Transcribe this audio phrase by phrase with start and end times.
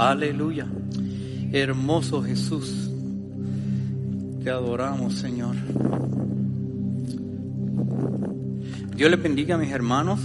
[0.00, 0.66] Aleluya.
[1.52, 2.90] Hermoso Jesús.
[4.42, 5.54] Te adoramos, Señor.
[8.96, 10.18] Dios les bendiga a mis hermanos.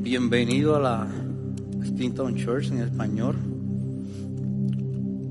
[0.00, 1.06] Bienvenido a la
[1.84, 3.36] Stinton Church en español.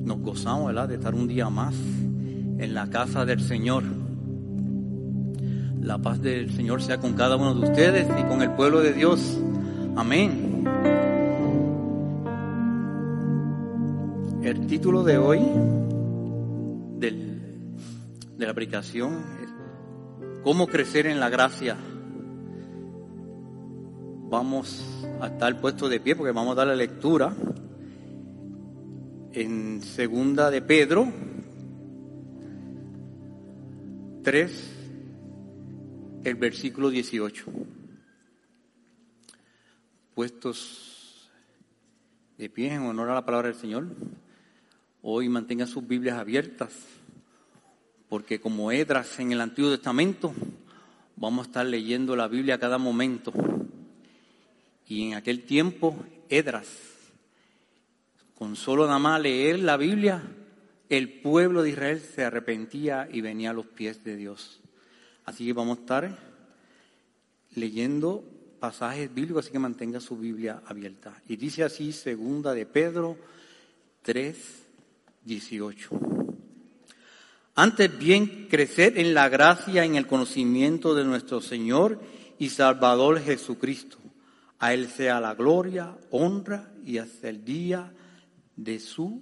[0.05, 3.83] Nos gozamos de estar un día más en la casa del Señor.
[5.81, 8.93] La paz del Señor sea con cada uno de ustedes y con el pueblo de
[8.93, 9.39] Dios.
[9.95, 11.10] Amén.
[14.81, 15.39] Título de hoy
[16.97, 17.39] del,
[18.35, 19.49] de la aplicación es
[20.43, 21.77] ¿Cómo crecer en la gracia?
[24.27, 27.31] Vamos a estar puestos de pie porque vamos a dar la lectura
[29.33, 31.13] en segunda de Pedro
[34.23, 34.71] 3,
[36.23, 37.45] el versículo 18.
[40.15, 41.29] Puestos
[42.39, 43.85] de pie en honor a la palabra del Señor,
[45.01, 46.73] hoy mantengan sus Biblias abiertas,
[48.09, 50.33] porque como Edras en el Antiguo Testamento,
[51.15, 53.33] vamos a estar leyendo la Biblia a cada momento.
[54.87, 55.95] Y en aquel tiempo,
[56.29, 56.67] Edras,
[58.35, 60.21] con solo nada más leer la Biblia,
[60.89, 64.59] el pueblo de Israel se arrepentía y venía a los pies de Dios.
[65.23, 66.17] Así que vamos a estar
[67.55, 68.23] leyendo
[68.59, 71.21] pasajes bíblicos, así que mantenga su Biblia abierta.
[71.27, 73.17] Y dice así, segunda de Pedro
[74.01, 74.60] 3,
[75.25, 75.89] 18.
[77.55, 81.99] Antes bien, crecer en la gracia, en el conocimiento de nuestro Señor
[82.39, 83.97] y Salvador Jesucristo.
[84.59, 87.93] A Él sea la gloria, honra y hasta el día
[88.55, 89.21] de su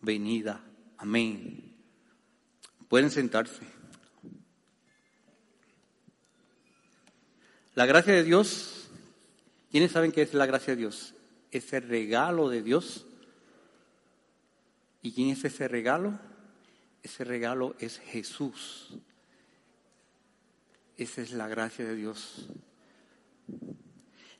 [0.00, 0.64] venida.
[0.96, 1.74] Amén.
[2.88, 3.62] Pueden sentarse.
[7.74, 8.88] La gracia de Dios,
[9.70, 11.14] ¿quiénes saben qué es la gracia de Dios?
[11.50, 13.06] Es el regalo de Dios.
[15.02, 16.18] ¿Y quién es ese regalo?
[17.02, 18.94] Ese regalo es Jesús.
[20.96, 22.48] Esa es la gracia de Dios.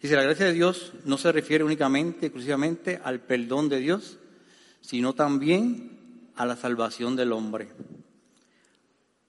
[0.01, 4.19] Dice, la gracia de Dios no se refiere únicamente, exclusivamente al perdón de Dios,
[4.81, 7.71] sino también a la salvación del hombre,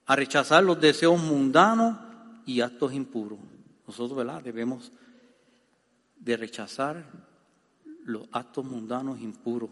[0.06, 1.98] a rechazar los deseos mundanos
[2.46, 3.38] y actos impuros.
[3.86, 4.42] Nosotros, ¿verdad?
[4.42, 4.92] Debemos
[6.16, 7.04] de rechazar
[8.04, 9.70] los actos mundanos impuros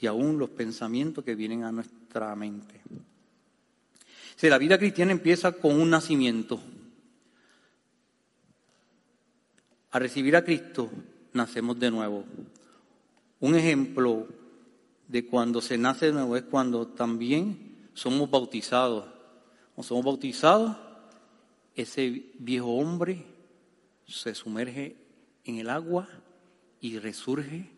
[0.00, 2.80] y aún los pensamientos que vienen a nuestra mente.
[4.36, 6.60] Si la vida cristiana empieza con un nacimiento,
[9.90, 10.90] a recibir a Cristo
[11.32, 12.24] nacemos de nuevo.
[13.40, 14.28] Un ejemplo
[15.08, 19.06] de cuando se nace de nuevo es cuando también somos bautizados.
[19.74, 20.76] Cuando somos bautizados,
[21.74, 23.24] ese viejo hombre
[24.06, 24.96] se sumerge
[25.44, 26.08] en el agua
[26.80, 27.70] y resurge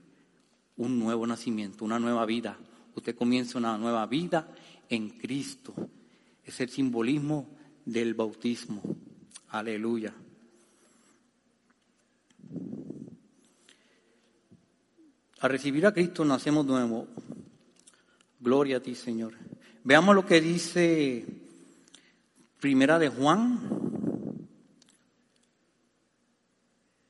[0.81, 2.57] un nuevo nacimiento, una nueva vida.
[2.95, 4.49] Usted comienza una nueva vida
[4.89, 5.75] en Cristo.
[6.43, 7.51] Es el simbolismo
[7.85, 8.81] del bautismo.
[9.51, 10.15] Aleluya.
[15.41, 17.07] A recibir a Cristo nacemos nuevo.
[18.41, 19.35] Gloria a ti, Señor.
[19.85, 21.27] Veamos lo que dice
[22.59, 23.61] Primera de Juan.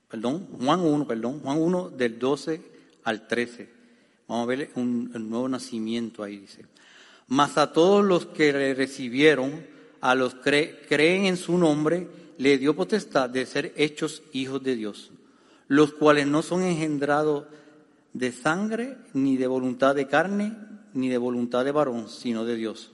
[0.09, 2.80] Perdón, Juan 1, perdón, Juan 1 del 12
[3.11, 3.69] al 13.
[4.29, 6.65] Vamos a ver un, nuevo nacimiento ahí, dice.
[7.27, 9.67] Mas a todos los que le recibieron,
[10.01, 14.77] a los que creen en su nombre, le dio potestad de ser hechos hijos de
[14.77, 15.11] Dios,
[15.69, 17.45] los cuales no son engendrados
[18.13, 20.57] de sangre, ni de voluntad de carne,
[20.95, 22.93] ni de voluntad de varón, sino de Dios.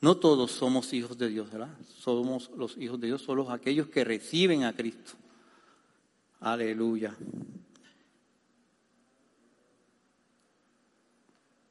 [0.00, 1.74] No todos somos hijos de Dios, ¿verdad?
[1.98, 5.12] Somos los hijos de Dios, solo aquellos que reciben a Cristo.
[6.40, 7.16] Aleluya.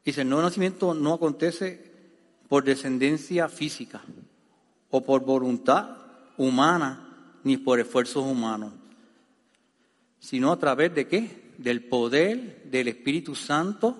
[0.07, 1.83] Dice, el nuevo nacimiento no acontece
[2.47, 4.01] por descendencia física
[4.89, 5.97] o por voluntad
[6.37, 8.71] humana ni por esfuerzos humanos,
[10.21, 11.51] sino a través de qué?
[11.57, 13.99] del poder del Espíritu Santo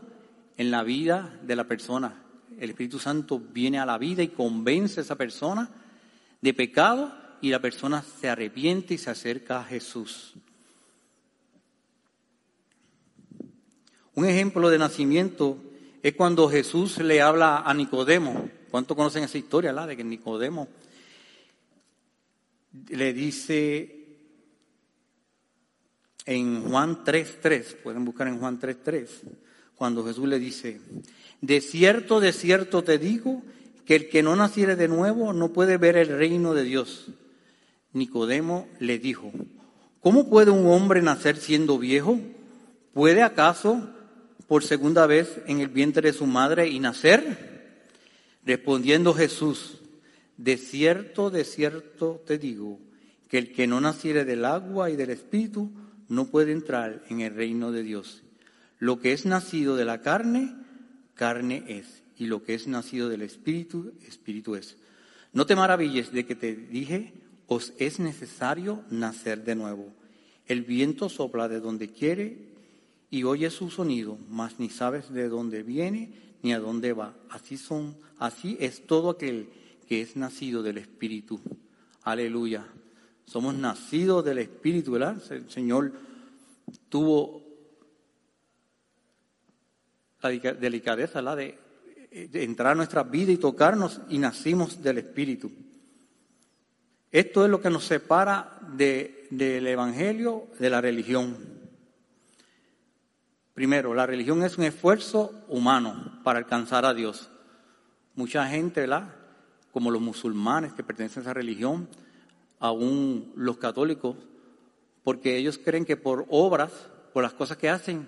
[0.55, 2.23] en la vida de la persona.
[2.57, 5.69] El Espíritu Santo viene a la vida y convence a esa persona
[6.39, 7.11] de pecado
[7.41, 10.35] y la persona se arrepiente y se acerca a Jesús.
[14.15, 15.57] Un ejemplo de nacimiento
[16.07, 18.49] es cuando Jesús le habla a Nicodemo.
[18.71, 20.69] ¿Cuántos conocen esa historia, la de que Nicodemo
[22.87, 24.05] le dice
[26.25, 29.05] en Juan 3.3, pueden buscar en Juan 3.3,
[29.75, 30.79] cuando Jesús le dice,
[31.41, 33.41] de cierto, de cierto te digo,
[33.85, 37.07] que el que no naciere de nuevo no puede ver el reino de Dios.
[37.91, 39.29] Nicodemo le dijo,
[39.99, 42.17] ¿cómo puede un hombre nacer siendo viejo?
[42.93, 43.89] ¿Puede acaso
[44.47, 47.73] por segunda vez en el vientre de su madre y nacer?
[48.45, 49.79] Respondiendo Jesús,
[50.37, 52.79] de cierto, de cierto te digo,
[53.27, 55.71] que el que no naciere del agua y del espíritu
[56.07, 58.23] no puede entrar en el reino de Dios.
[58.79, 60.55] Lo que es nacido de la carne,
[61.15, 64.77] carne es, y lo que es nacido del espíritu, espíritu es.
[65.33, 67.13] No te maravilles de que te dije,
[67.47, 69.93] os es necesario nacer de nuevo.
[70.45, 72.56] El viento sopla de donde quiere
[73.09, 76.11] y oye su sonido, mas ni sabes de dónde viene
[76.41, 77.15] ni a dónde va.
[77.29, 79.49] Así son, así es todo aquel
[79.87, 81.39] que es nacido del Espíritu.
[82.03, 82.65] Aleluya.
[83.25, 85.21] Somos nacidos del Espíritu, ¿verdad?
[85.31, 85.93] El Señor
[86.89, 87.43] tuvo
[90.21, 91.21] la delicadeza.
[91.35, 91.59] De,
[92.33, 95.51] entrar a nuestra vida y tocarnos y nacimos del Espíritu.
[97.11, 101.56] Esto es lo que nos separa del Evangelio de la religión.
[103.57, 107.31] Primero, la religión es un esfuerzo humano para alcanzar a Dios.
[108.13, 109.15] Mucha gente, ¿verdad?
[109.71, 111.89] Como los musulmanes que pertenecen a esa religión,
[112.59, 114.15] aún los católicos,
[115.03, 116.71] porque ellos creen que por obras,
[117.13, 118.07] por las cosas que hacen,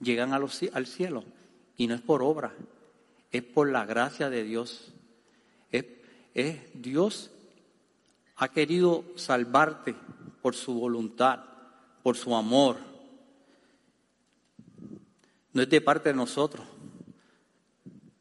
[0.00, 1.22] llegan al cielo.
[1.76, 2.52] Y no es por obra,
[3.30, 4.92] es por la gracia de Dios.
[5.70, 7.30] Es, Dios
[8.34, 9.94] ha querido salvarte
[10.42, 11.44] por su voluntad,
[12.02, 12.87] por su amor.
[15.52, 16.66] No es de parte de nosotros.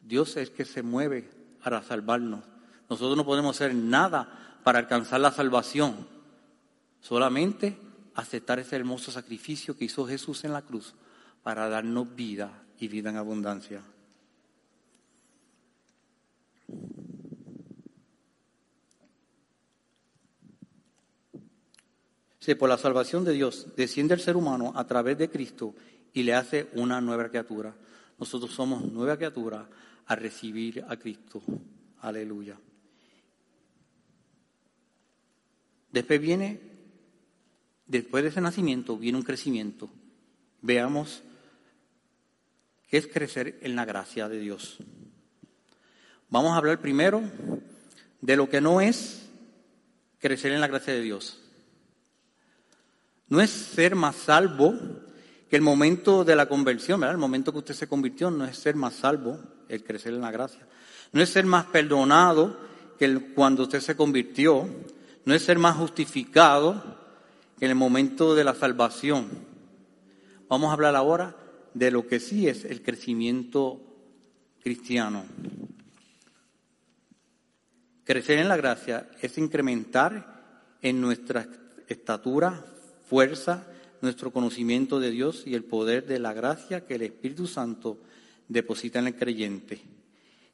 [0.01, 1.29] Dios es que se mueve
[1.63, 2.43] para salvarnos.
[2.89, 6.07] Nosotros no podemos hacer nada para alcanzar la salvación.
[7.01, 7.77] Solamente
[8.15, 10.93] aceptar ese hermoso sacrificio que hizo Jesús en la cruz
[11.43, 13.81] para darnos vida y vida en abundancia.
[22.55, 25.73] por la salvación de Dios desciende el ser humano a través de Cristo
[26.17, 27.75] y le hace una nueva criatura.
[28.17, 29.69] Nosotros somos nueva criatura
[30.07, 31.43] a recibir a Cristo.
[32.01, 32.57] Aleluya.
[35.91, 36.59] Después viene,
[37.85, 39.91] después de ese nacimiento, viene un crecimiento.
[40.63, 41.21] Veamos
[42.89, 44.79] qué es crecer en la gracia de Dios.
[46.31, 47.21] Vamos a hablar primero
[48.21, 49.29] de lo que no es
[50.17, 51.43] crecer en la gracia de Dios.
[53.29, 55.05] No es ser más salvo
[55.49, 57.15] que el momento de la conversión, ¿verdad?
[57.15, 59.39] El momento que usted se convirtió no es ser más salvo,
[59.69, 60.67] el crecer en la gracia.
[61.13, 62.57] No es ser más perdonado
[62.99, 64.67] que cuando usted se convirtió.
[65.25, 66.83] No es ser más justificado
[67.57, 69.29] que en el momento de la salvación.
[70.49, 71.35] Vamos a hablar ahora
[71.73, 73.81] de lo que sí es el crecimiento
[74.61, 75.25] cristiano.
[78.03, 81.47] Crecer en la gracia es incrementar en nuestra
[81.87, 82.65] estatura
[83.09, 83.67] fuerza
[84.01, 87.97] nuestro conocimiento de Dios y el poder de la gracia que el Espíritu Santo
[88.47, 89.81] deposita en el creyente.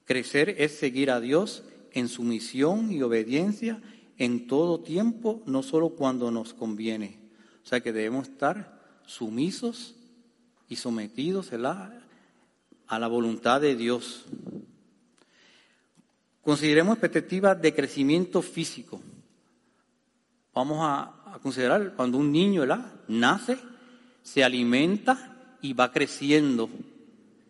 [0.05, 3.81] Crecer es seguir a Dios en su misión y obediencia
[4.17, 7.19] en todo tiempo, no solo cuando nos conviene.
[7.63, 9.95] O sea que debemos estar sumisos
[10.67, 14.25] y sometidos a la voluntad de Dios.
[16.41, 18.99] Consideremos perspectivas de crecimiento físico.
[20.53, 22.63] Vamos a, a considerar cuando un niño
[23.07, 23.57] nace,
[24.21, 26.69] se alimenta y va creciendo.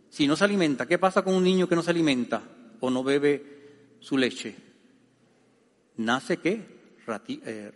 [0.10, 2.42] Si no se alimenta, ¿qué pasa con un niño que no se alimenta
[2.80, 4.56] o no bebe su leche?
[5.98, 6.96] Nace qué?
[7.28, 7.72] Eh,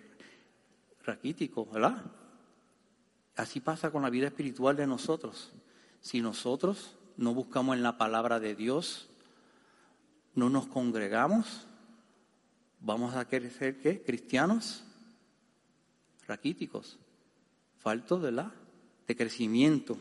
[1.03, 2.01] raquítico, ¿verdad?
[3.36, 5.51] Así pasa con la vida espiritual de nosotros.
[6.00, 9.10] Si nosotros no buscamos en la palabra de Dios,
[10.36, 11.67] no nos congregamos,
[12.79, 14.01] vamos a querer ser qué?
[14.03, 14.87] Cristianos
[16.27, 17.00] raquíticos,
[17.79, 18.53] faltos de la
[19.07, 19.98] de crecimiento.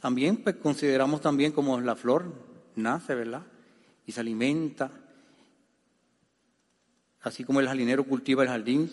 [0.00, 2.32] También pues, consideramos también como la flor
[2.74, 3.46] nace, ¿verdad?
[4.06, 4.90] Y se alimenta.
[7.20, 8.90] Así como el jardinero cultiva el jardín,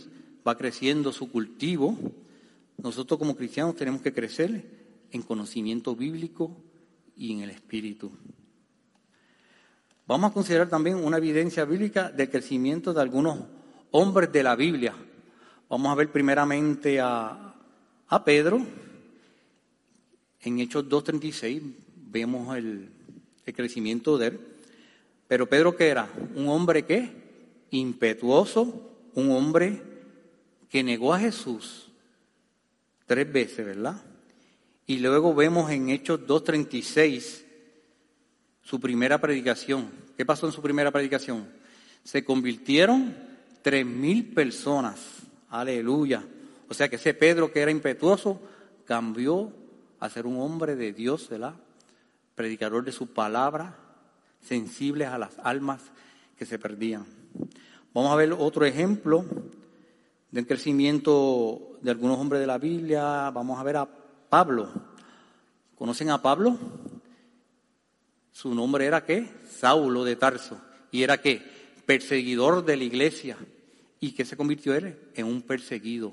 [0.47, 1.97] va creciendo su cultivo.
[2.77, 6.57] Nosotros como cristianos tenemos que crecer en conocimiento bíblico
[7.15, 8.11] y en el espíritu.
[10.05, 13.39] Vamos a considerar también una evidencia bíblica del crecimiento de algunos
[13.91, 14.93] hombres de la Biblia.
[15.69, 17.55] Vamos a ver primeramente a,
[18.25, 18.61] Pedro.
[20.41, 21.61] En Hechos 2.36
[22.11, 22.89] vemos el,
[23.45, 24.39] el crecimiento de él.
[25.27, 26.09] Pero Pedro que era?
[26.35, 27.09] Un hombre que
[27.71, 29.81] impetuoso, un hombre
[30.69, 31.91] que negó a Jesús
[33.05, 34.01] tres veces, ¿verdad?
[34.85, 37.42] Y luego vemos en Hechos 2.36
[38.63, 39.89] su primera predicación.
[40.17, 41.47] ¿Qué pasó en su primera predicación?
[42.03, 43.15] Se convirtieron
[43.61, 44.99] tres mil personas.
[45.49, 46.23] Aleluya.
[46.69, 48.41] O sea que ese Pedro que era impetuoso
[48.85, 49.51] cambió
[49.99, 51.53] a ser un hombre de Dios, ¿verdad?
[52.35, 53.77] Predicador de su palabra,
[54.41, 55.81] sensible a las almas
[56.37, 57.05] que se perdían.
[57.93, 59.23] Vamos a ver otro ejemplo
[60.31, 63.29] del crecimiento de algunos hombres de la Biblia.
[63.29, 63.87] Vamos a ver a
[64.29, 64.69] Pablo.
[65.77, 66.57] ¿Conocen a Pablo?
[68.43, 69.29] Su nombre era qué?
[69.57, 70.59] Saulo de Tarso.
[70.91, 71.41] ¿Y era qué?
[71.85, 73.37] Perseguidor de la iglesia.
[74.01, 74.99] ¿Y qué se convirtió él?
[75.15, 76.11] En un perseguido.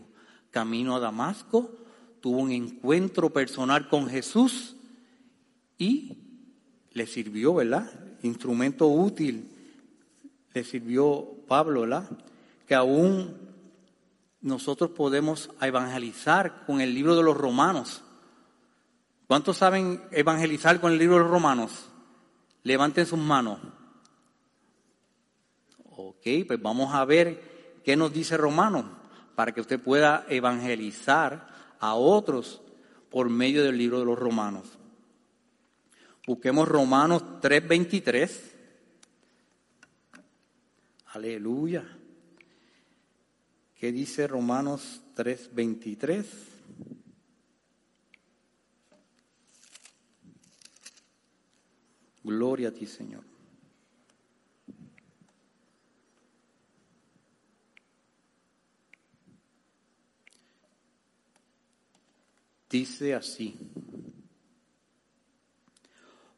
[0.53, 1.75] Camino a Damasco,
[2.21, 4.77] tuvo un encuentro personal con Jesús
[5.77, 6.19] y
[6.93, 7.91] le sirvió, ¿verdad?
[8.23, 9.49] Instrumento útil
[10.55, 12.09] le sirvió Pablo, ¿verdad?
[12.65, 13.35] Que aún
[14.41, 18.05] nosotros podemos evangelizar con el libro de los romanos.
[19.27, 21.90] ¿Cuántos saben evangelizar con el libro de los romanos?
[22.63, 23.59] Levanten sus manos.
[25.85, 28.85] Ok, pues vamos a ver qué nos dice Romanos
[29.35, 31.49] para que usted pueda evangelizar
[31.79, 32.61] a otros
[33.11, 34.67] por medio del libro de los Romanos.
[36.27, 38.55] Busquemos Romanos 3:23.
[41.07, 41.85] Aleluya.
[43.75, 46.50] ¿Qué dice Romanos 3:23?
[52.23, 53.25] Gloria a ti, Señor.
[62.71, 63.57] Dice así.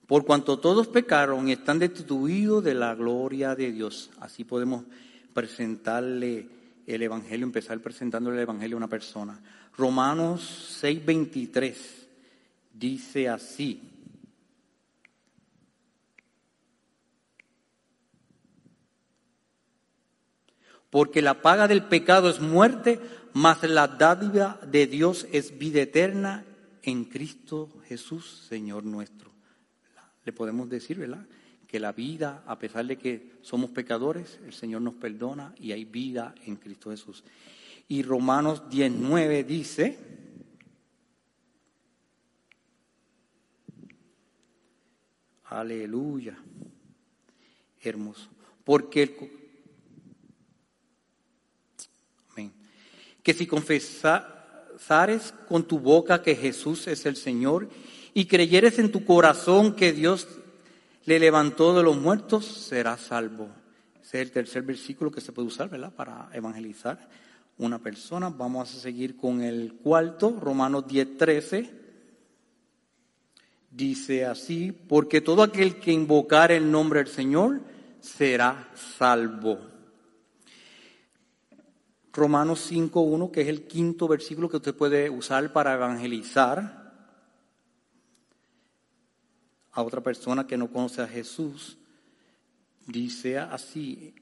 [0.06, 4.10] Por cuanto todos pecaron y están destituidos de la gloria de Dios.
[4.20, 4.84] Así podemos
[5.34, 6.48] presentarle
[6.86, 9.40] el Evangelio, empezar presentándole el Evangelio a una persona.
[9.76, 11.76] Romanos 6:23
[12.72, 13.91] dice así.
[20.92, 23.00] Porque la paga del pecado es muerte,
[23.32, 26.44] mas la dádiva de Dios es vida eterna
[26.82, 29.30] en Cristo Jesús, Señor nuestro.
[30.26, 31.26] Le podemos decir, ¿verdad?
[31.66, 35.86] Que la vida, a pesar de que somos pecadores, el Señor nos perdona y hay
[35.86, 37.24] vida en Cristo Jesús.
[37.88, 39.98] Y Romanos 19 dice,
[45.44, 46.36] aleluya,
[47.80, 48.28] hermoso,
[48.62, 49.41] porque el
[53.22, 57.68] que si confesares con tu boca que Jesús es el Señor
[58.14, 60.26] y creyeres en tu corazón que Dios
[61.04, 63.48] le levantó de los muertos, serás salvo.
[64.02, 65.92] Ese es el tercer versículo que se puede usar, ¿verdad?
[65.92, 67.08] Para evangelizar
[67.58, 68.28] una persona.
[68.28, 71.70] Vamos a seguir con el cuarto, Romanos 10, 13.
[73.70, 77.62] Dice así, porque todo aquel que invocar el nombre del Señor
[78.00, 79.71] será salvo.
[82.12, 86.82] Romanos 5.1, que es el quinto versículo que usted puede usar para evangelizar
[89.72, 91.78] a otra persona que no conoce a Jesús.
[92.86, 94.14] Dice así,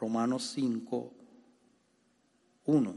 [0.00, 1.12] Romanos 5,
[2.64, 2.94] 1.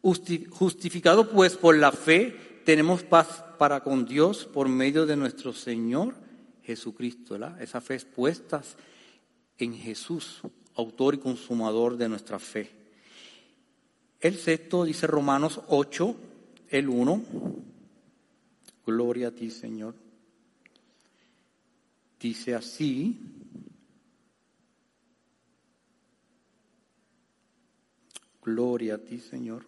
[0.00, 6.14] Justificado pues por la fe, tenemos paz para con Dios por medio de nuestro Señor
[6.62, 7.34] Jesucristo.
[7.34, 7.60] ¿verdad?
[7.60, 8.62] Esa fe es puesta
[9.58, 10.40] en Jesús
[10.76, 12.70] autor y consumador de nuestra fe.
[14.20, 16.16] El sexto dice Romanos 8,
[16.70, 17.22] el 1.
[18.86, 19.94] Gloria a ti, Señor.
[22.20, 23.18] Dice así.
[28.44, 29.64] Gloria a ti, Señor.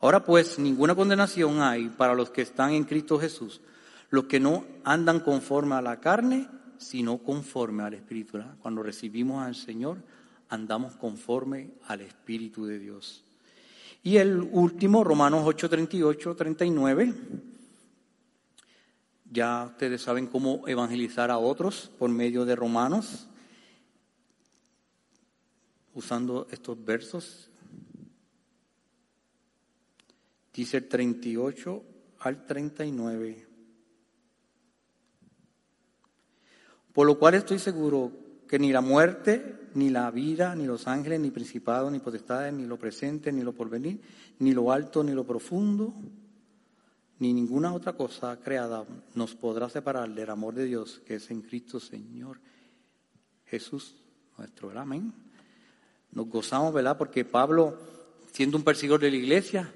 [0.00, 3.60] Ahora pues, ninguna condenación hay para los que están en Cristo Jesús
[4.12, 8.38] los que no andan conforme a la carne, sino conforme al Espíritu.
[8.60, 10.02] Cuando recibimos al Señor,
[10.50, 13.24] andamos conforme al Espíritu de Dios.
[14.02, 17.14] Y el último, Romanos 8, 38, 39.
[19.30, 23.28] Ya ustedes saben cómo evangelizar a otros por medio de Romanos,
[25.94, 27.48] usando estos versos.
[30.52, 31.82] Dice el 38
[32.18, 33.51] al 39.
[36.92, 38.12] Por lo cual estoy seguro
[38.48, 42.66] que ni la muerte, ni la vida, ni los ángeles, ni principados, ni potestades, ni
[42.66, 44.00] lo presente, ni lo porvenir,
[44.40, 45.94] ni lo alto, ni lo profundo,
[47.18, 48.84] ni ninguna otra cosa creada
[49.14, 52.40] nos podrá separar del amor de Dios que es en Cristo Señor
[53.46, 53.94] Jesús
[54.36, 54.70] nuestro.
[54.78, 55.12] Amén.
[56.10, 56.98] Nos gozamos, ¿verdad?
[56.98, 57.78] Porque Pablo,
[58.32, 59.72] siendo un perseguidor de la iglesia,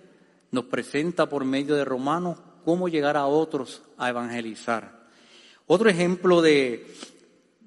[0.50, 4.96] nos presenta por medio de Romanos cómo llegar a otros a evangelizar.
[5.66, 6.87] Otro ejemplo de,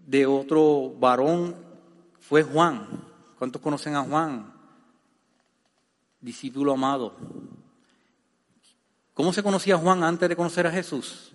[0.07, 1.55] de otro varón
[2.19, 2.87] fue Juan.
[3.37, 4.53] ¿Cuántos conocen a Juan?
[6.21, 7.15] Discípulo amado.
[9.13, 11.33] ¿Cómo se conocía Juan antes de conocer a Jesús?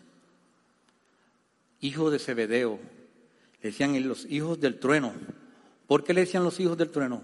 [1.80, 2.78] Hijo de Zebedeo.
[3.60, 5.12] Le decían los hijos del trueno.
[5.86, 7.22] ¿Por qué le decían los hijos del trueno?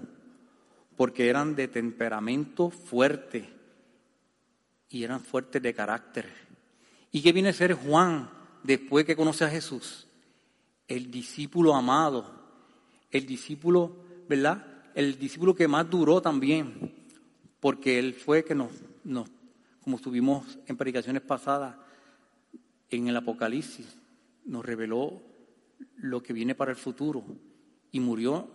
[0.96, 3.48] Porque eran de temperamento fuerte
[4.90, 6.30] y eran fuertes de carácter.
[7.10, 10.06] ¿Y qué viene a ser Juan después que conoce a Jesús?
[10.88, 12.24] El discípulo amado,
[13.10, 13.96] el discípulo,
[14.28, 14.66] ¿verdad?
[14.94, 16.94] El discípulo que más duró también,
[17.60, 18.70] porque él fue que nos,
[19.04, 19.28] nos
[19.82, 21.76] como estuvimos en predicaciones pasadas,
[22.90, 23.86] en el Apocalipsis,
[24.44, 25.22] nos reveló
[25.96, 27.24] lo que viene para el futuro.
[27.92, 28.48] Y murió,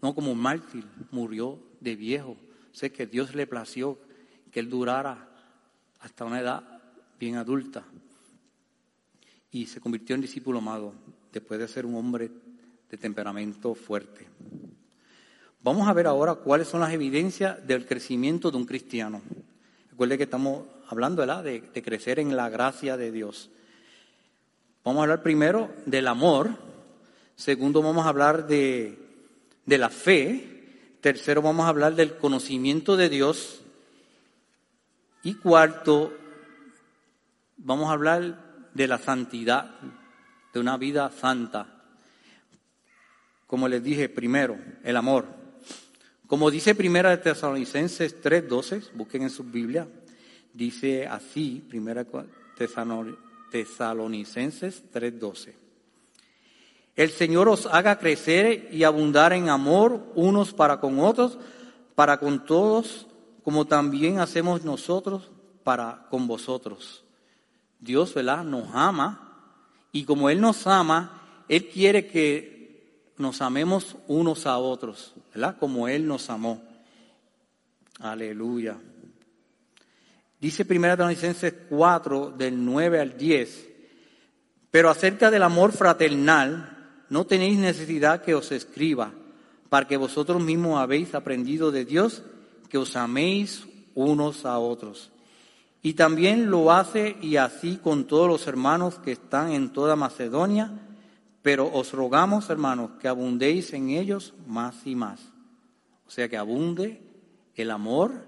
[0.00, 2.36] no como mártir, murió de viejo.
[2.72, 3.98] Sé que Dios le plació
[4.50, 5.28] que él durara
[6.00, 6.82] hasta una edad
[7.18, 7.84] bien adulta.
[9.52, 10.92] Y se convirtió en discípulo amado
[11.32, 12.30] después de ser un hombre
[12.90, 14.26] de temperamento fuerte.
[15.62, 19.22] Vamos a ver ahora cuáles son las evidencias del crecimiento de un cristiano.
[19.90, 23.50] Recuerde que estamos hablando De, de crecer en la gracia de Dios.
[24.84, 26.50] Vamos a hablar primero del amor,
[27.36, 28.98] segundo vamos a hablar de,
[29.64, 33.62] de la fe, tercero vamos a hablar del conocimiento de Dios
[35.22, 36.12] y cuarto
[37.56, 39.70] vamos a hablar de la santidad,
[40.52, 41.82] de una vida santa.
[43.46, 45.26] Como les dije primero, el amor.
[46.26, 49.86] Como dice Primera de Tesalonicenses 3.12, busquen en su Biblia,
[50.54, 52.06] dice así, Primera
[53.50, 55.52] Tesalonicenses 3.12.
[56.96, 61.38] El Señor os haga crecer y abundar en amor unos para con otros,
[61.94, 63.06] para con todos,
[63.42, 65.30] como también hacemos nosotros
[65.64, 67.04] para con vosotros.
[67.82, 68.44] Dios, ¿verdad?
[68.44, 69.18] Nos ama
[69.90, 75.56] y como Él nos ama, Él quiere que nos amemos unos a otros, ¿verdad?
[75.58, 76.62] Como Él nos amó.
[77.98, 78.78] Aleluya.
[80.40, 83.68] Dice 1 Tesalonicenses 4, del 9 al 10,
[84.70, 89.12] pero acerca del amor fraternal, no tenéis necesidad que os escriba,
[89.68, 92.22] para que vosotros mismos habéis aprendido de Dios
[92.68, 95.10] que os améis unos a otros.
[95.82, 100.70] Y también lo hace y así con todos los hermanos que están en toda Macedonia,
[101.42, 105.20] pero os rogamos, hermanos, que abundéis en ellos más y más.
[106.06, 107.02] O sea, que abunde
[107.56, 108.26] el amor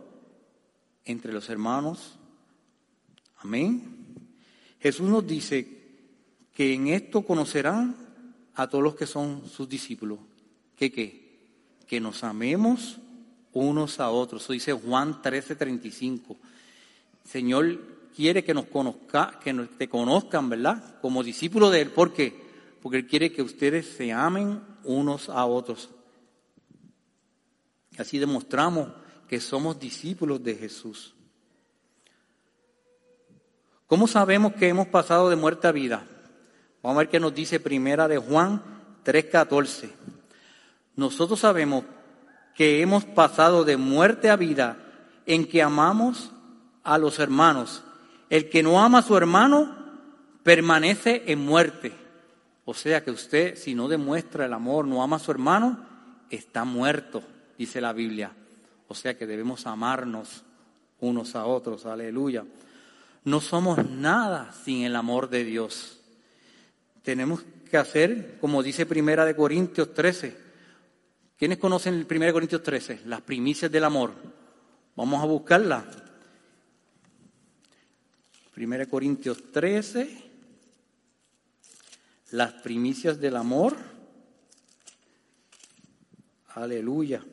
[1.04, 2.18] entre los hermanos.
[3.38, 4.04] Amén.
[4.80, 5.84] Jesús nos dice
[6.52, 7.94] que en esto conocerán
[8.54, 10.18] a todos los que son sus discípulos.
[10.76, 11.38] ¿Qué qué?
[11.86, 12.98] Que nos amemos
[13.52, 14.42] unos a otros.
[14.42, 16.36] Eso dice Juan 13:35.
[17.24, 17.80] Señor
[18.14, 21.00] quiere que nos conozca, que nos, te conozcan, ¿verdad?
[21.00, 21.90] Como discípulos de Él.
[21.90, 22.44] ¿Por qué?
[22.84, 25.88] porque Él quiere que ustedes se amen unos a otros.
[27.96, 28.90] Así demostramos
[29.26, 31.14] que somos discípulos de Jesús.
[33.86, 36.06] ¿Cómo sabemos que hemos pasado de muerte a vida?
[36.82, 38.62] Vamos a ver qué nos dice primera de Juan
[39.02, 39.88] 3:14.
[40.94, 41.86] Nosotros sabemos
[42.54, 44.76] que hemos pasado de muerte a vida
[45.24, 46.33] en que amamos
[46.84, 47.82] a los hermanos.
[48.30, 49.74] El que no ama a su hermano
[50.42, 51.92] permanece en muerte.
[52.64, 55.84] O sea que usted, si no demuestra el amor, no ama a su hermano,
[56.30, 57.22] está muerto,
[57.58, 58.32] dice la Biblia.
[58.88, 60.42] O sea que debemos amarnos
[61.00, 62.44] unos a otros, aleluya.
[63.24, 66.00] No somos nada sin el amor de Dios.
[67.02, 70.36] Tenemos que hacer, como dice Primera de Corintios 13.
[71.36, 73.02] ¿Quiénes conocen el Primera de Corintios 13?
[73.06, 74.12] Las primicias del amor.
[74.96, 75.84] Vamos a buscarla.
[78.54, 80.30] Primera de Corintios 13
[82.30, 83.74] las primicias del amor.
[86.54, 87.24] Aleluya.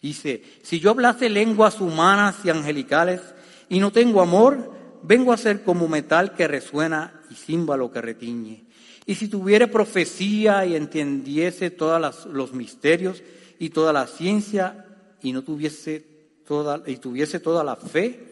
[0.00, 3.20] Dice, si yo hablase lenguas humanas y angelicales
[3.68, 4.72] y no tengo amor,
[5.04, 8.64] vengo a ser como metal que resuena y címbalo que retiñe.
[9.06, 13.22] Y si tuviera profecía y entendiese todos los misterios
[13.60, 14.86] y toda la ciencia
[15.22, 16.04] y no tuviese
[16.44, 18.31] toda, y tuviese toda la fe,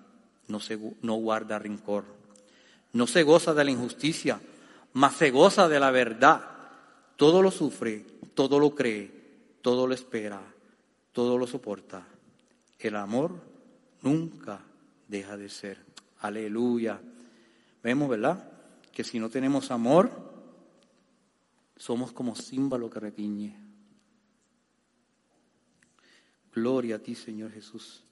[0.51, 2.05] no, se, no guarda rencor,
[2.93, 4.39] no se goza de la injusticia,
[4.93, 6.47] mas se goza de la verdad.
[7.15, 9.11] todo lo sufre, todo lo cree,
[9.61, 10.41] todo lo espera,
[11.11, 12.05] todo lo soporta.
[12.79, 13.39] El amor
[14.01, 14.59] nunca
[15.07, 15.77] deja de ser.
[16.19, 16.99] Aleluya.
[17.83, 18.51] Vemos, ¿verdad?
[18.91, 20.11] Que si no tenemos amor,
[21.77, 23.55] somos como címbalo que retiñe.
[26.53, 28.03] Gloria a ti, Señor Jesús.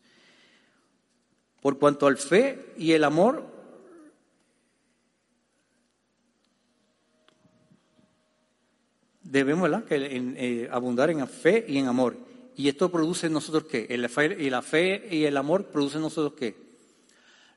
[1.62, 3.44] Por cuanto al fe y el amor,
[9.24, 9.70] debemos.
[9.84, 9.96] Que,
[10.38, 12.18] eh, abundar en fe y en amor.
[12.56, 13.88] ¿Y esto produce en nosotros qué?
[13.90, 16.56] y la fe y el amor producen en nosotros qué?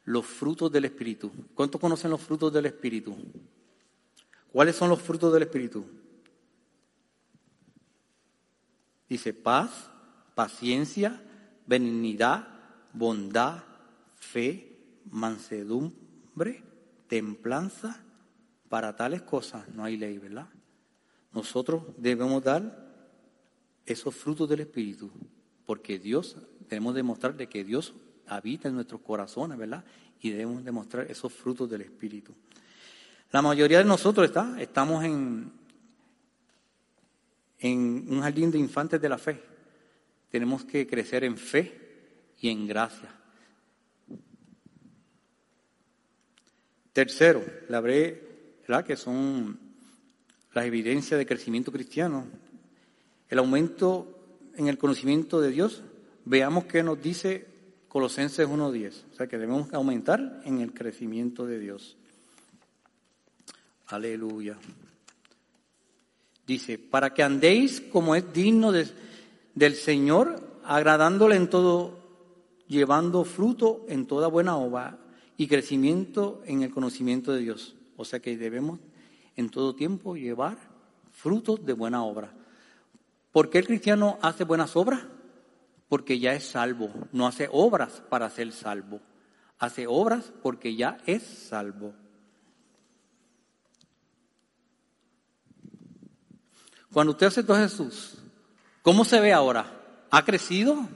[0.05, 1.33] Los frutos del Espíritu.
[1.55, 3.17] ¿Cuántos conocen los frutos del Espíritu?
[4.53, 5.85] ¿Cuáles son los frutos del Espíritu?
[9.09, 9.91] Dice paz,
[10.35, 11.21] paciencia,
[11.67, 12.47] benignidad,
[12.93, 13.63] bondad,
[14.23, 14.79] fe,
[15.11, 16.63] mansedumbre,
[17.09, 18.03] templanza.
[18.69, 20.49] Para tales cosas no hay ley, ¿verdad?
[21.33, 22.91] Nosotros debemos dar
[23.85, 25.11] esos frutos del Espíritu,
[25.67, 26.37] porque Dios,
[26.69, 27.93] tenemos que demostrar de que Dios
[28.27, 29.85] habita en nuestros corazones, ¿verdad?
[30.21, 32.33] Y debemos demostrar esos frutos del Espíritu.
[33.31, 35.53] La mayoría de nosotros está, estamos en,
[37.59, 39.43] en un jardín de infantes de la fe.
[40.31, 43.22] Tenemos que crecer en fe y en gracia.
[46.93, 48.33] Tercero, la breve,
[48.87, 49.59] que son
[50.55, 52.25] las evidencias de crecimiento cristiano.
[53.29, 54.19] El aumento
[54.57, 55.83] en el conocimiento de Dios,
[56.25, 57.47] veamos qué nos dice
[57.89, 58.93] Colosenses 1.10.
[59.13, 61.97] O sea que debemos aumentar en el crecimiento de Dios.
[63.89, 64.57] Aleluya.
[66.47, 68.89] Dice, para que andéis como es digno de,
[69.55, 71.99] del Señor, agradándole en todo,
[72.69, 74.99] llevando fruto en toda buena obra
[75.37, 77.75] y crecimiento en el conocimiento de Dios.
[77.97, 78.81] O sea que debemos
[79.37, 80.59] en todo tiempo llevar
[81.11, 82.33] frutos de buena obra.
[83.33, 85.01] ¿Por qué el cristiano hace buenas obras?
[85.89, 86.91] Porque ya es salvo.
[87.13, 89.01] No hace obras para ser salvo.
[89.59, 91.95] Hace obras porque ya es salvo.
[96.93, 98.19] Cuando usted aceptó a Jesús,
[98.83, 99.81] ¿cómo se ve ahora?
[100.11, 100.89] ¿Ha crecido?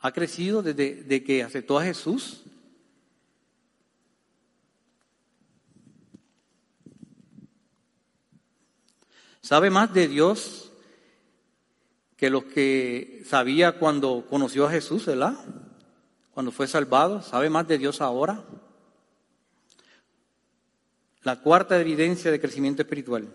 [0.00, 2.44] ¿Ha crecido desde que aceptó a Jesús?
[9.42, 10.70] ¿Sabe más de Dios
[12.16, 15.34] que los que sabía cuando conoció a Jesús, ¿verdad?
[16.32, 18.44] Cuando fue salvado, ¿sabe más de Dios ahora?
[21.22, 23.28] La cuarta evidencia de crecimiento espiritual.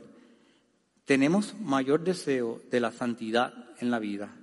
[1.03, 4.33] Tenemos mayor deseo de la santidad en la vida.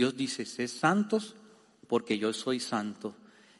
[0.00, 1.36] Dios dice, sé santos
[1.86, 3.14] porque yo soy santo.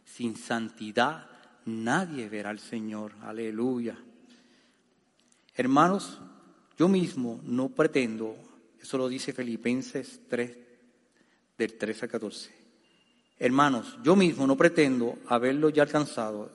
[0.06, 1.26] Sin santidad
[1.66, 3.12] nadie verá al Señor.
[3.20, 3.98] Aleluya.
[5.54, 6.18] Hermanos,
[6.78, 8.36] yo mismo no pretendo,
[8.80, 10.56] eso lo dice Filipenses 3,
[11.58, 12.50] del 13 al 14.
[13.38, 16.50] Hermanos, yo mismo no pretendo haberlo ya alcanzado,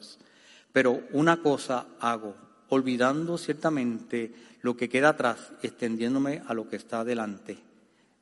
[0.73, 2.35] pero una cosa hago,
[2.69, 7.59] olvidando ciertamente lo que queda atrás, extendiéndome a lo que está adelante.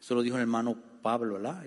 [0.01, 1.63] Eso lo dijo el hermano Pablo, ¿verdad?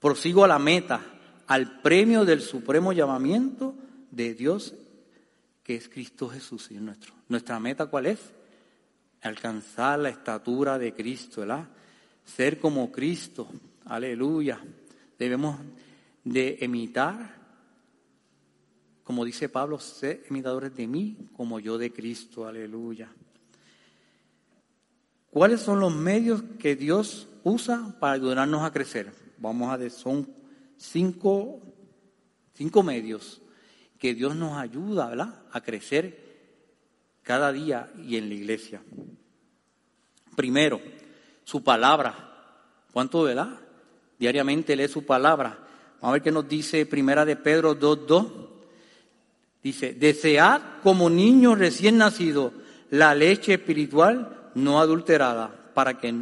[0.00, 1.00] prosigo a la meta,
[1.46, 3.76] al premio del supremo llamamiento
[4.10, 4.74] de Dios,
[5.62, 7.14] que es Cristo Jesús, Señor nuestro.
[7.28, 8.18] ¿Nuestra meta cuál es?
[9.22, 11.68] Alcanzar la estatura de Cristo, ¿verdad?
[12.24, 13.46] Ser como Cristo,
[13.84, 14.60] aleluya.
[15.16, 15.60] Debemos
[16.24, 17.38] de imitar
[19.08, 23.08] como dice Pablo, sé imitadores de mí como yo de Cristo, aleluya.
[25.30, 29.12] ¿Cuáles son los medios que Dios usa para ayudarnos a crecer?
[29.38, 30.28] Vamos a ver, son
[30.76, 31.60] cinco,
[32.54, 33.40] cinco medios
[33.98, 36.28] que Dios nos ayuda a crecer
[37.22, 38.80] cada día y en la iglesia.
[40.36, 40.80] Primero,
[41.44, 42.14] su palabra.
[42.92, 43.58] ¿Cuánto, verdad?
[44.18, 45.58] Diariamente lee su palabra.
[46.00, 48.48] Vamos a ver qué nos dice Primera de Pedro 2.2.
[49.62, 52.52] Dice, desead como niño recién nacido
[52.90, 56.14] la leche espiritual no adulterada, para que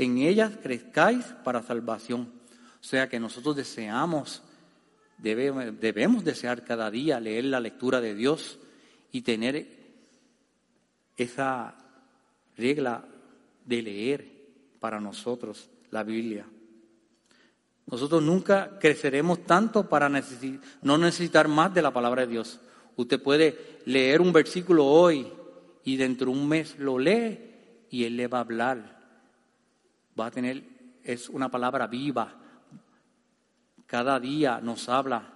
[0.00, 2.32] en ella crezcáis para salvación.
[2.80, 4.42] O sea que nosotros deseamos,
[5.18, 8.58] debemos, debemos desear cada día leer la lectura de Dios
[9.12, 9.68] y tener
[11.18, 11.76] esa
[12.56, 13.04] regla
[13.66, 14.26] de leer
[14.80, 16.46] para nosotros la Biblia.
[17.84, 22.58] Nosotros nunca creceremos tanto para no necesitar más de la palabra de Dios.
[22.96, 25.30] Usted puede leer un versículo hoy
[25.84, 27.38] y dentro de un mes lo lee
[27.90, 28.99] y Él le va a hablar.
[30.20, 30.62] Va a tener,
[31.02, 32.34] es una palabra viva.
[33.86, 35.32] Cada día nos habla.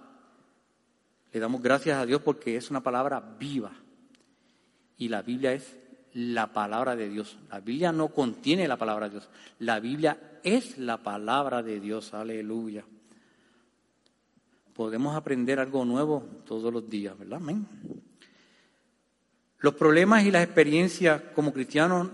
[1.31, 3.71] Le damos gracias a Dios porque es una palabra viva.
[4.97, 5.75] Y la Biblia es
[6.13, 7.37] la palabra de Dios.
[7.49, 9.29] La Biblia no contiene la palabra de Dios.
[9.59, 12.13] La Biblia es la palabra de Dios.
[12.13, 12.85] Aleluya.
[14.75, 17.39] Podemos aprender algo nuevo todos los días, ¿verdad?
[17.41, 17.65] Amén.
[19.59, 22.09] Los problemas y las experiencias como cristianos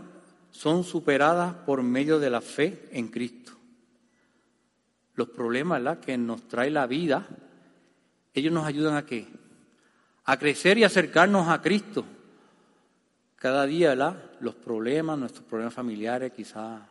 [0.51, 3.53] son superadas por medio de la fe en Cristo.
[5.15, 5.99] Los problemas ¿verdad?
[5.99, 7.27] que nos trae la vida,
[8.33, 9.05] ellos nos ayudan a?
[10.25, 12.05] A crecer y acercarnos a Cristo.
[13.35, 14.31] Cada día, ¿verdad?
[14.39, 16.81] Los problemas, nuestros problemas familiares, quizás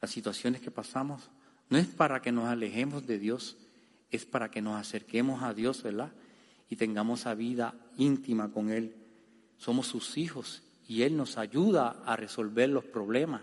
[0.00, 1.30] las situaciones que pasamos,
[1.70, 3.56] no es para que nos alejemos de Dios,
[4.10, 6.12] es para que nos acerquemos a Dios, ¿verdad?
[6.68, 8.94] Y tengamos esa vida íntima con Él.
[9.56, 13.42] Somos sus hijos y Él nos ayuda a resolver los problemas.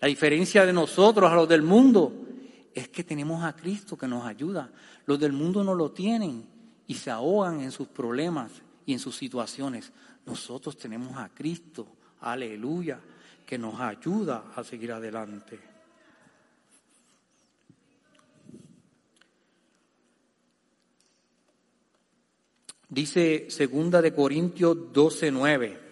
[0.00, 2.12] La diferencia de nosotros a los del mundo
[2.74, 4.70] es que tenemos a Cristo que nos ayuda.
[5.06, 6.46] Los del mundo no lo tienen
[6.86, 8.52] y se ahogan en sus problemas
[8.84, 9.92] y en sus situaciones.
[10.26, 11.86] Nosotros tenemos a Cristo,
[12.20, 13.00] aleluya,
[13.46, 15.58] que nos ayuda a seguir adelante.
[22.88, 25.83] Dice segunda de Corintios 12:9,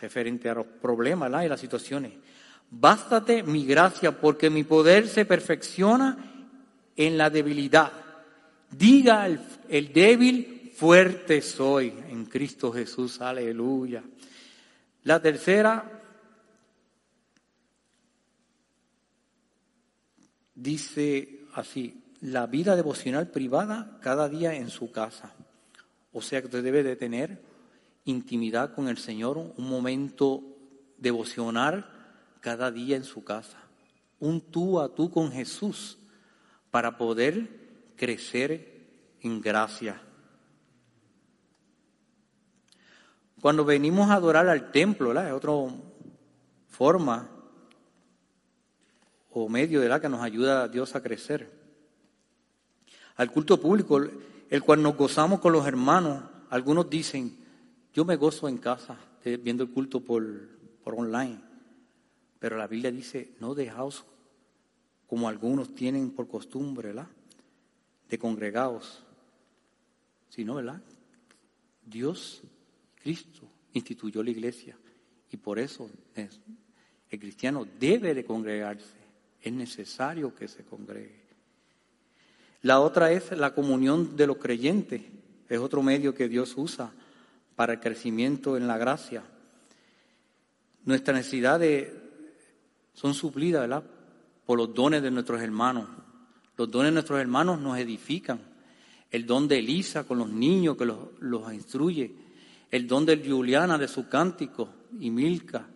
[0.00, 2.12] referente a los problemas y las situaciones.
[2.70, 6.48] Bástate mi gracia, porque mi poder se perfecciona
[6.96, 7.92] en la debilidad.
[8.70, 14.02] Diga el, el débil, fuerte soy en Cristo Jesús, aleluya.
[15.02, 16.00] La tercera
[20.54, 25.34] dice así, la vida devocional privada cada día en su casa.
[26.12, 27.49] O sea que usted debe de tener
[28.04, 30.42] intimidad con el Señor, un momento
[30.98, 31.90] devocional
[32.40, 33.58] cada día en su casa,
[34.18, 35.98] un tú a tú con Jesús
[36.70, 37.48] para poder
[37.96, 38.88] crecer
[39.20, 40.00] en gracia.
[43.40, 45.26] Cuando venimos a adorar al templo, ¿la?
[45.26, 45.52] es otra
[46.68, 47.28] forma
[49.30, 51.50] o medio de la que nos ayuda a Dios a crecer.
[53.16, 54.00] Al culto público,
[54.50, 57.39] el cual nos gozamos con los hermanos, algunos dicen,
[57.92, 60.24] yo me gozo en casa viendo el culto por,
[60.82, 61.40] por online,
[62.38, 64.04] pero la Biblia dice, no dejaos
[65.06, 67.08] como algunos tienen por costumbre, ¿verdad?
[68.08, 69.02] De congregados,
[70.28, 70.80] sino, ¿verdad?
[71.84, 72.42] Dios,
[73.02, 74.76] Cristo, instituyó la iglesia
[75.30, 78.96] y por eso el cristiano debe de congregarse,
[79.42, 81.20] es necesario que se congregue.
[82.62, 85.02] La otra es la comunión de los creyentes,
[85.48, 86.92] es otro medio que Dios usa
[87.60, 89.22] para el crecimiento en la gracia.
[90.86, 91.92] Nuestras necesidades
[92.94, 93.84] son suplidas ¿verdad?
[94.46, 95.86] por los dones de nuestros hermanos.
[96.56, 98.40] Los dones de nuestros hermanos nos edifican.
[99.10, 102.10] El don de Elisa con los niños que los, instruye.
[102.70, 105.66] El don de Juliana de su cántico y Milka.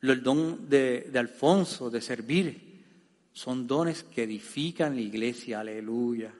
[0.00, 2.84] El don de, de Alfonso de servir.
[3.32, 5.58] Son dones que edifican la iglesia.
[5.58, 6.32] Aleluya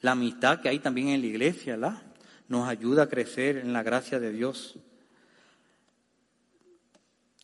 [0.00, 2.02] la amistad que hay también en la iglesia, ¿la?
[2.48, 4.76] nos ayuda a crecer en la gracia de Dios.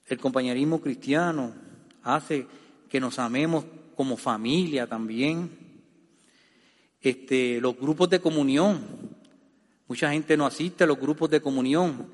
[0.07, 1.53] El compañerismo cristiano
[2.03, 2.47] hace
[2.89, 3.65] que nos amemos
[3.97, 5.51] como familia también.
[7.01, 8.81] Este, los grupos de comunión.
[9.89, 12.07] Mucha gente no asiste a los grupos de comunión.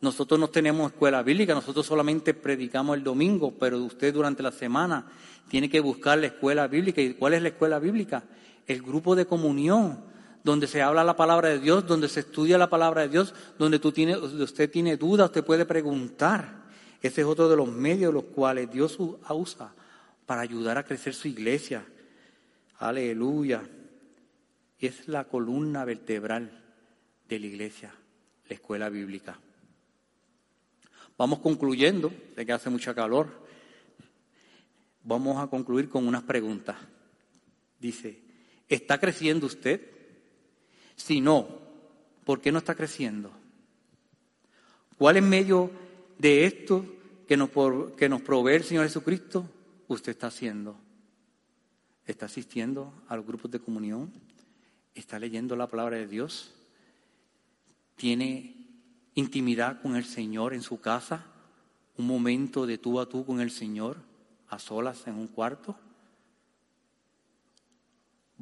[0.00, 5.06] Nosotros no tenemos escuela bíblica, nosotros solamente predicamos el domingo, pero usted durante la semana
[5.48, 7.00] tiene que buscar la escuela bíblica.
[7.00, 8.22] ¿Y cuál es la escuela bíblica?
[8.66, 10.04] El grupo de comunión,
[10.42, 13.78] donde se habla la palabra de Dios, donde se estudia la palabra de Dios, donde
[13.78, 16.64] tú tiene, usted tiene dudas, usted puede preguntar.
[17.00, 19.74] Ese es otro de los medios los cuales Dios usa
[20.26, 21.84] para ayudar a crecer su iglesia.
[22.78, 23.62] Aleluya.
[24.78, 26.62] Es la columna vertebral
[27.28, 27.94] de la iglesia,
[28.48, 29.38] la escuela bíblica.
[31.16, 33.28] Vamos concluyendo, de que hace mucha calor.
[35.02, 36.76] Vamos a concluir con unas preguntas.
[37.78, 38.23] Dice,
[38.68, 39.80] ¿Está creciendo usted?
[40.96, 41.48] Si no,
[42.24, 43.32] ¿por qué no está creciendo?
[44.96, 45.70] ¿Cuál en medio
[46.18, 46.84] de esto
[47.26, 47.50] que nos,
[47.96, 49.48] que nos provee el Señor Jesucristo
[49.88, 50.76] usted está haciendo?
[52.06, 54.12] ¿Está asistiendo a los grupos de comunión?
[54.94, 56.54] ¿Está leyendo la palabra de Dios?
[57.96, 58.54] ¿Tiene
[59.14, 61.26] intimidad con el Señor en su casa?
[61.96, 63.96] ¿Un momento de tú a tú con el Señor
[64.48, 65.76] a solas en un cuarto?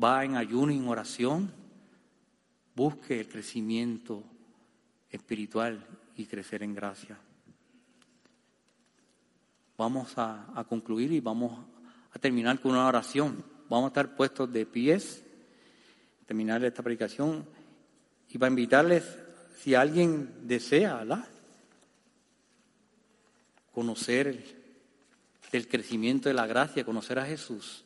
[0.02, 1.52] Va en ayuno y en oración,
[2.74, 4.22] busque el crecimiento
[5.10, 5.84] espiritual
[6.16, 7.18] y crecer en gracia.
[9.76, 11.58] Vamos a, concluir y vamos
[12.12, 13.44] a terminar con una oración.
[13.68, 15.24] Vamos a estar puestos de pies,
[16.26, 17.46] terminar esta predicación
[18.28, 19.18] y para invitarles
[19.56, 21.04] si alguien desea.
[23.72, 24.44] Conocer el,
[25.52, 27.84] el crecimiento de la gracia, conocer a Jesús,